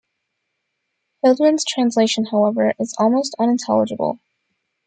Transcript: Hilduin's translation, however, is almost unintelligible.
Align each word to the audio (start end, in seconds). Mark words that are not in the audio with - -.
Hilduin's 1.23 1.63
translation, 1.63 2.25
however, 2.31 2.73
is 2.79 2.95
almost 2.97 3.35
unintelligible. 3.37 4.19